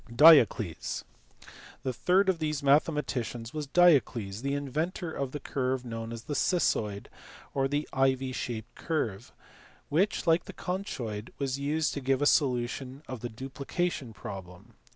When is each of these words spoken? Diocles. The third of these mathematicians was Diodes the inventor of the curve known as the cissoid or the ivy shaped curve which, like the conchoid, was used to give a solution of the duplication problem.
Diocles. 0.15 1.03
The 1.83 1.93
third 1.93 2.27
of 2.27 2.39
these 2.39 2.63
mathematicians 2.63 3.53
was 3.53 3.67
Diodes 3.67 4.41
the 4.41 4.55
inventor 4.55 5.11
of 5.11 5.31
the 5.31 5.39
curve 5.39 5.85
known 5.85 6.11
as 6.11 6.23
the 6.23 6.33
cissoid 6.33 7.07
or 7.53 7.67
the 7.67 7.87
ivy 7.93 8.31
shaped 8.31 8.73
curve 8.73 9.31
which, 9.89 10.25
like 10.25 10.45
the 10.45 10.53
conchoid, 10.53 11.31
was 11.37 11.59
used 11.59 11.93
to 11.93 12.01
give 12.01 12.19
a 12.19 12.25
solution 12.25 13.03
of 13.07 13.19
the 13.19 13.29
duplication 13.29 14.11
problem. 14.11 14.73